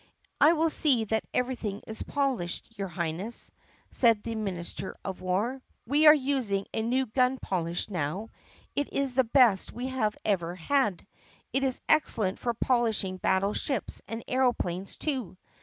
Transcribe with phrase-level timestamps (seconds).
[0.39, 3.51] "I will see that everything is polished, your Highness,"
[3.91, 5.61] said the minister of war.
[5.85, 8.29] "We are using a new gun polish now.
[8.75, 11.05] It is the best we have ever had.
[11.53, 15.37] It is excellent for polishing battle ships and aeroplanes, too.